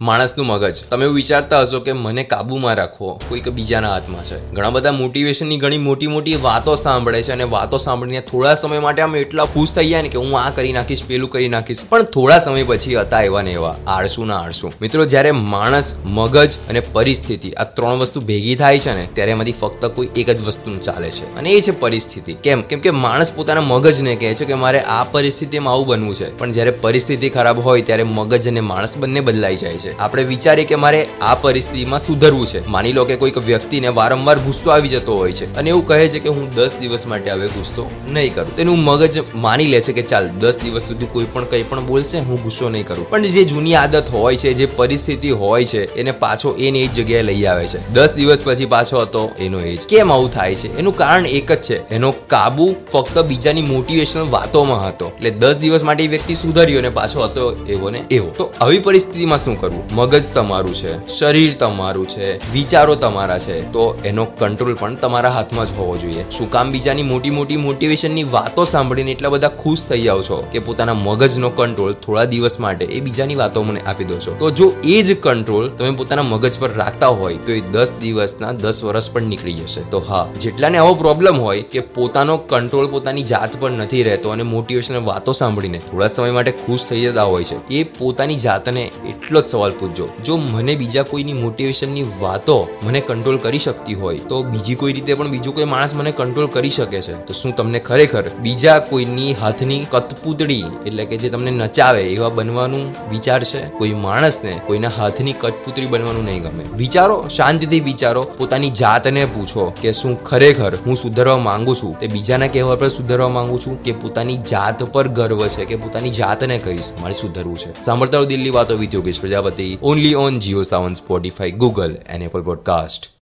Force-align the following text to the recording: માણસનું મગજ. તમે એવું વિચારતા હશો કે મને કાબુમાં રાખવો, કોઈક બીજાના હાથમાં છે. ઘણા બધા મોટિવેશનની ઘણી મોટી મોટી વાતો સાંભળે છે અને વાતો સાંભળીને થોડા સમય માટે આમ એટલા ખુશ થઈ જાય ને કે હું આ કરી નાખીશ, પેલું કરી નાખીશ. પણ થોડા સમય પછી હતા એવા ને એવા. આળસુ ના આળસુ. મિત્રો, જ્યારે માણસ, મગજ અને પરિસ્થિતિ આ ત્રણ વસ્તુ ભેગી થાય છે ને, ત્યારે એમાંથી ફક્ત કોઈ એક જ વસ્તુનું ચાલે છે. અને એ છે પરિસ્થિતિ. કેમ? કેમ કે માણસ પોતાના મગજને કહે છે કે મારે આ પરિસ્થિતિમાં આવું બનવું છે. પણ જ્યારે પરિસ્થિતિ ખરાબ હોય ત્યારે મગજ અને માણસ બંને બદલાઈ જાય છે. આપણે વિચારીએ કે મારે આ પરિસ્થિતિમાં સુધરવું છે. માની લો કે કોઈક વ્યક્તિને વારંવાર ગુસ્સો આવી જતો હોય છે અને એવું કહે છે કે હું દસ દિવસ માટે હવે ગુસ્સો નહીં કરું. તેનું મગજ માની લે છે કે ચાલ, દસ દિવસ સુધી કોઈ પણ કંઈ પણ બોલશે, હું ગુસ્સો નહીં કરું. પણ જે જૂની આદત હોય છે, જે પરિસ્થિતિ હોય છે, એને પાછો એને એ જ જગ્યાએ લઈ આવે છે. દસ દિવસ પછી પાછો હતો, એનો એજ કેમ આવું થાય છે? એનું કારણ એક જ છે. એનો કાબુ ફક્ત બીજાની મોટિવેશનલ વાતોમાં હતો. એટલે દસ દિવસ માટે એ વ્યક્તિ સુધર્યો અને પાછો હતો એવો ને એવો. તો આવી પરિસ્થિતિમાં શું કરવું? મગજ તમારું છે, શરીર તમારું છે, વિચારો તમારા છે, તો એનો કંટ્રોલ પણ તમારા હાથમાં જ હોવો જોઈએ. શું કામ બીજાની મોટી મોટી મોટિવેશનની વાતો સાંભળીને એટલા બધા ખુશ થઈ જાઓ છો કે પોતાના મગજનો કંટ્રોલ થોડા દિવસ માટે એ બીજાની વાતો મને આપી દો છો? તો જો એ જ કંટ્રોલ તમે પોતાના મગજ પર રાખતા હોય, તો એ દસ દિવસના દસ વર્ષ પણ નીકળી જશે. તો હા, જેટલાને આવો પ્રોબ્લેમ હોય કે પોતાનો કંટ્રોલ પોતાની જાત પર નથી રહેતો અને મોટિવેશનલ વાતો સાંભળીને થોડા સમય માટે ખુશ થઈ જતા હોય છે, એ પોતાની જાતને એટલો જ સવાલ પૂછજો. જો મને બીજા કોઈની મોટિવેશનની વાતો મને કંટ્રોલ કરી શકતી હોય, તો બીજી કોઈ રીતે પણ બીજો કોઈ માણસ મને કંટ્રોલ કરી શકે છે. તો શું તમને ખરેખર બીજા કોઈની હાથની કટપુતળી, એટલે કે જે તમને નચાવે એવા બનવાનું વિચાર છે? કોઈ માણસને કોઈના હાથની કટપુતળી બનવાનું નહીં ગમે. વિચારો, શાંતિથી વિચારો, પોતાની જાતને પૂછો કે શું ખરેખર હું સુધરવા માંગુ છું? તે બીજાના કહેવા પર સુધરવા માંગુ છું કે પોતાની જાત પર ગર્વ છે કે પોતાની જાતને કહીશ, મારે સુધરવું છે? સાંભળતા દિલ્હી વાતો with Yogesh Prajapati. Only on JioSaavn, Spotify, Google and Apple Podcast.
માણસનું 0.00 0.46
મગજ. 0.46 0.74
તમે 0.90 1.04
એવું 1.04 1.16
વિચારતા 1.16 1.62
હશો 1.62 1.80
કે 1.80 1.92
મને 1.92 2.24
કાબુમાં 2.24 2.74
રાખવો, 2.74 3.20
કોઈક 3.28 3.48
બીજાના 3.48 3.92
હાથમાં 3.92 4.24
છે. 4.24 4.52
ઘણા 4.52 4.70
બધા 4.70 4.92
મોટિવેશનની 4.92 5.56
ઘણી 5.56 5.78
મોટી 5.78 6.06
મોટી 6.06 6.36
વાતો 6.36 6.76
સાંભળે 6.76 7.22
છે 7.22 7.32
અને 7.32 7.44
વાતો 7.44 7.78
સાંભળીને 7.78 8.20
થોડા 8.20 8.54
સમય 8.54 8.78
માટે 8.78 9.02
આમ 9.02 9.16
એટલા 9.16 9.44
ખુશ 9.44 9.72
થઈ 9.72 9.88
જાય 9.88 10.02
ને 10.02 10.08
કે 10.08 10.18
હું 10.18 10.40
આ 10.40 10.50
કરી 10.50 10.72
નાખીશ, 10.72 11.04
પેલું 11.04 11.30
કરી 11.30 11.48
નાખીશ. 11.48 11.78
પણ 11.88 12.02
થોડા 12.02 12.38
સમય 12.38 12.62
પછી 12.62 12.94
હતા 12.96 13.20
એવા 13.20 13.42
ને 13.42 13.52
એવા. 13.52 13.76
આળસુ 13.86 14.24
ના 14.24 14.38
આળસુ. 14.38 14.72
મિત્રો, 14.80 15.04
જ્યારે 15.04 15.30
માણસ, 15.30 15.94
મગજ 16.04 16.52
અને 16.52 16.80
પરિસ્થિતિ 16.80 17.52
આ 17.52 17.64
ત્રણ 17.64 17.90
વસ્તુ 17.90 18.20
ભેગી 18.20 18.56
થાય 18.56 18.78
છે 18.78 18.94
ને, 18.94 19.08
ત્યારે 19.12 19.30
એમાંથી 19.30 19.52
ફક્ત 19.52 19.86
કોઈ 19.86 20.08
એક 20.16 20.30
જ 20.30 20.40
વસ્તુનું 20.46 20.82
ચાલે 20.82 21.10
છે. 21.10 21.36
અને 21.36 21.50
એ 21.50 21.60
છે 21.60 21.80
પરિસ્થિતિ. 21.80 22.32
કેમ? 22.32 22.62
કેમ 22.62 22.80
કે 22.80 22.90
માણસ 22.90 23.32
પોતાના 23.32 23.60
મગજને 23.60 24.16
કહે 24.16 24.34
છે 24.34 24.44
કે 24.44 24.54
મારે 24.54 24.80
આ 24.80 25.04
પરિસ્થિતિમાં 25.04 25.74
આવું 25.74 25.86
બનવું 25.86 26.14
છે. 26.14 26.38
પણ 26.38 26.52
જ્યારે 26.52 26.70
પરિસ્થિતિ 26.70 27.28
ખરાબ 27.28 27.60
હોય 27.60 27.82
ત્યારે 27.82 28.02
મગજ 28.02 28.48
અને 28.48 28.60
માણસ 28.60 28.96
બંને 28.96 29.20
બદલાઈ 29.20 29.56
જાય 29.56 29.74
છે. 29.74 29.87
આપણે 29.96 30.24
વિચારીએ 30.24 30.64
કે 30.64 30.74
મારે 30.74 31.06
આ 31.20 31.34
પરિસ્થિતિમાં 31.34 32.00
સુધરવું 32.00 32.46
છે. 32.46 32.66
માની 32.66 32.92
લો 32.92 33.04
કે 33.04 33.16
કોઈક 33.16 33.38
વ્યક્તિને 33.38 33.88
વારંવાર 33.88 34.38
ગુસ્સો 34.38 34.70
આવી 34.70 34.88
જતો 34.88 35.16
હોય 35.16 35.32
છે 35.32 35.56
અને 35.56 35.70
એવું 35.70 35.86
કહે 35.86 36.08
છે 36.08 36.18
કે 36.18 36.28
હું 36.28 36.54
દસ 36.54 36.70
દિવસ 36.80 37.06
માટે 37.06 37.30
હવે 37.30 37.48
ગુસ્સો 37.48 37.90
નહીં 38.08 38.34
કરું. 38.34 38.56
તેનું 38.56 38.78
મગજ 38.78 39.18
માની 39.34 39.66
લે 39.66 39.80
છે 39.80 39.92
કે 39.92 40.02
ચાલ, 40.02 40.28
દસ 40.28 40.58
દિવસ 40.64 40.82
સુધી 40.82 41.06
કોઈ 41.06 41.26
પણ 41.32 41.44
કંઈ 41.44 41.62
પણ 41.62 41.86
બોલશે, 41.86 42.18
હું 42.18 42.42
ગુસ્સો 42.42 42.68
નહીં 42.68 42.86
કરું. 42.86 43.10
પણ 43.10 43.22
જે 43.22 43.44
જૂની 43.44 43.74
આદત 43.74 44.10
હોય 44.10 44.36
છે, 44.36 44.52
જે 44.52 44.66
પરિસ્થિતિ 44.66 45.30
હોય 45.30 45.64
છે, 45.64 45.94
એને 45.94 46.12
પાછો 46.12 46.54
એને 46.58 46.78
એ 46.78 46.86
જ 46.86 46.94
જગ્યાએ 46.94 47.22
લઈ 47.22 47.44
આવે 47.44 47.66
છે. 47.66 47.92
દસ 47.92 48.12
દિવસ 48.12 48.38
પછી 48.44 48.66
પાછો 48.66 49.00
હતો, 49.00 49.30
એનો 49.38 49.60
એજ 49.60 49.80
કેમ 49.80 50.12
આવું 50.12 50.32
થાય 50.32 50.54
છે? 50.54 50.78
એનું 50.78 50.96
કારણ 50.96 51.26
એક 51.26 51.52
જ 51.52 51.62
છે. 51.62 51.88
એનો 51.90 52.12
કાબુ 52.12 52.76
ફક્ત 52.92 53.18
બીજાની 53.18 53.62
મોટિવેશનલ 53.62 54.26
વાતોમાં 54.30 54.88
હતો. 54.88 55.12
એટલે 55.16 55.30
દસ 55.30 55.56
દિવસ 55.56 55.82
માટે 55.82 56.04
એ 56.04 56.06
વ્યક્તિ 56.06 56.34
સુધર્યો 56.34 56.78
અને 56.78 56.88
પાછો 56.88 57.24
હતો 57.24 57.66
એવો 57.68 57.90
ને 57.90 58.02
એવો. 58.10 58.30
તો 58.38 58.52
આવી 58.60 58.78
પરિસ્થિતિમાં 58.78 59.44
શું 59.44 59.60
કરવું? 59.60 59.77
મગજ 59.98 60.30
તમારું 60.34 60.74
છે, 60.74 60.92
શરીર 61.18 61.54
તમારું 61.62 62.06
છે, 62.06 62.28
વિચારો 62.52 62.94
તમારા 62.96 63.38
છે, 63.38 63.56
તો 63.72 63.84
એનો 64.04 64.24
કંટ્રોલ 64.40 64.74
પણ 64.74 64.96
તમારા 64.96 65.30
હાથમાં 65.30 65.66
જ 65.66 65.78
હોવો 65.78 65.96
જોઈએ. 65.96 66.24
શું 66.30 66.50
કામ 66.50 66.72
બીજાની 66.72 67.02
મોટી 67.02 67.30
મોટી 67.30 67.56
મોટિવેશનની 67.56 68.24
વાતો 68.36 68.64
સાંભળીને 68.64 69.12
એટલા 69.12 69.32
બધા 69.34 69.52
ખુશ 69.62 69.84
થઈ 69.88 70.02
જાઓ 70.02 70.22
છો 70.22 70.38
કે 70.52 70.58
પોતાના 70.60 70.94
મગજનો 70.94 71.50
કંટ્રોલ 71.50 71.94
થોડા 72.06 72.24
દિવસ 72.24 72.58
માટે 72.58 72.84
એ 72.84 73.00
બીજાની 73.00 73.38
વાતો 73.42 73.64
મને 73.64 73.82
આપી 73.86 74.04
દો 74.04 74.18
છો? 74.18 74.36
તો 74.40 74.50
જો 74.50 74.68
એ 74.84 75.02
જ 75.02 75.16
કંટ્રોલ 75.20 75.70
તમે 75.78 75.92
પોતાના 75.92 76.22
મગજ 76.22 76.58
પર 76.58 76.72
રાખતા 76.76 77.12
હોય, 77.20 77.38
તો 77.46 77.52
એ 77.52 77.60
દસ 77.72 77.92
દિવસના 78.00 78.52
દસ 78.52 78.82
વર્ષ 78.84 79.10
પણ 79.10 79.28
નીકળી 79.32 79.54
જશે. 79.54 79.82
તો 79.90 80.00
હા, 80.08 80.24
જેટલાને 80.40 80.78
આવો 80.78 80.94
પ્રોબ્લેમ 80.94 81.40
હોય 81.46 81.62
કે 81.72 81.80
પોતાનો 81.80 82.38
કંટ્રોલ 82.50 82.88
પોતાની 82.88 83.22
જાત 83.22 83.56
પર 83.60 83.70
નથી 83.70 84.02
રહેતો 84.02 84.30
અને 84.30 84.42
મોટિવેશનલ 84.42 85.02
વાતો 85.04 85.32
સાંભળીને 85.32 85.78
થોડા 85.78 86.08
સમય 86.08 86.32
માટે 86.32 86.52
ખુશ 86.66 86.84
થઈ 86.88 87.02
જતા 87.04 87.26
હોય 87.32 87.44
છે, 87.44 87.56
એ 87.70 87.84
પોતાની 87.98 88.38
જાતને 88.44 88.84
એટલો 89.12 89.40
જ 89.40 89.48
સવાલ 89.48 89.67
પૂછજો. 89.70 90.08
જો 90.26 90.36
મને 90.36 90.74
બીજા 90.74 91.02
કોઈની 91.02 91.32
મોટિવેશનની 91.32 92.06
વાતો 92.20 92.56
મને 92.82 93.00
કંટ્રોલ 93.00 93.38
કરી 93.38 93.58
શકતી 93.58 93.94
હોય, 93.94 94.18
તો 94.18 94.42
બીજી 94.42 94.74
કોઈ 94.74 94.92
રીતે 94.92 95.14
પણ 95.14 95.28
બીજો 95.28 95.52
કોઈ 95.52 95.64
માણસ 95.64 95.94
મને 95.94 96.12
કંટ્રોલ 96.12 96.46
કરી 96.46 96.70
શકે 96.70 97.00
છે. 97.00 97.14
તો 97.26 97.32
શું 97.32 97.56
તમને 97.56 97.78
ખરેખર 97.80 98.24
બીજા 98.40 98.78
કોઈની 98.78 99.32
હાથની 99.32 99.80
કટપુતળી, 99.90 100.64
એટલે 100.86 101.04
કે 101.04 101.16
જે 101.16 101.30
તમને 101.30 101.50
નચાવે 101.50 102.02
એવા 102.02 102.28
બનવાનું 102.28 102.84
વિચાર 103.10 103.40
છે? 103.44 103.62
કોઈ 103.78 103.94
માણસને 104.04 104.54
કોઈના 104.66 104.92
હાથની 104.98 105.32
કટપુતળી 105.32 105.86
બનવાનું 105.86 106.24
નહીં 106.24 106.42
ગમે. 106.42 106.64
વિચારો, 106.76 107.18
શાંતિથી 107.36 107.80
વિચારો, 107.80 108.22
પોતાની 108.38 108.70
જાતને 108.70 109.24
પૂછો 109.26 109.68
કે 109.82 109.92
શું 109.92 110.14
ખરેખર 110.24 110.72
હું 110.86 110.96
સુધરવા 110.96 111.38
માંગુ 111.38 111.74
છું? 111.74 111.98
તે 111.98 112.06
બીજાના 112.06 112.46
કહેવા 112.46 112.76
પર 112.76 112.88
સુધરવા 112.88 113.28
માંગુ 113.28 113.58
છું 113.58 113.82
કે 113.82 113.92
પોતાની 113.92 114.38
જાત 114.50 114.82
પર 114.92 115.06
ગર્વ 115.08 115.46
છે 115.48 115.64
કે 115.64 115.76
પોતાની 115.76 116.10
જાતને 116.10 116.58
કહીશ, 116.58 116.90
મારે 117.00 117.16
સુધરવું 117.20 117.58
છે? 117.58 117.72
સાંભળતા 117.84 118.22
દિલ્હી 118.22 118.50
વાતો 118.50 118.76
with 118.76 118.94
Yogesh 118.94 119.20
Prajapati. 119.20 119.57
Only 119.82 120.14
on 120.14 120.34
JioSaavn, 120.38 120.94
Spotify, 121.00 121.58
Google 121.58 121.96
and 122.06 122.22
Apple 122.22 122.44
Podcast. 122.44 123.08